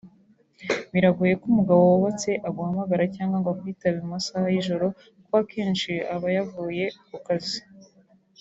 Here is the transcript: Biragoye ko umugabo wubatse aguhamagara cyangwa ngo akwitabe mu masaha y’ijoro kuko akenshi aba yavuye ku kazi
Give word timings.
Biragoye 0.93 1.33
ko 1.41 1.45
umugabo 1.51 1.81
wubatse 1.83 2.29
aguhamagara 2.47 3.03
cyangwa 3.15 3.37
ngo 3.39 3.49
akwitabe 3.53 3.97
mu 4.03 4.09
masaha 4.15 4.45
y’ijoro 4.53 4.85
kuko 5.15 5.33
akenshi 5.43 5.91
aba 6.13 6.27
yavuye 6.37 6.85
ku 7.09 7.17
kazi 7.27 7.59